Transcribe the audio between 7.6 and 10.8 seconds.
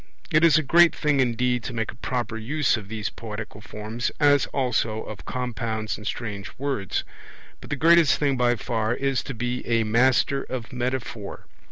the greatest thing by far is to be a master of